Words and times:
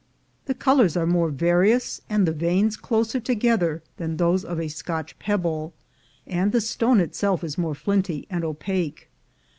The 0.45 0.55
colors 0.55 0.97
are 0.97 1.05
more 1.05 1.29
various 1.29 2.01
and 2.09 2.25
the 2.27 2.31
veins 2.31 2.75
closer 2.75 3.19
to 3.19 3.35
gether 3.35 3.83
than 3.97 4.17
those 4.17 4.43
of 4.43 4.59
a 4.59 4.67
Scotch 4.67 5.19
pebble, 5.19 5.75
and 6.25 6.51
the 6.51 6.59
stone 6.59 6.99
itself 6.99 7.43
is 7.43 7.55
more 7.55 7.75
flinty 7.75 8.25
and 8.27 8.43
opaque. 8.43 9.11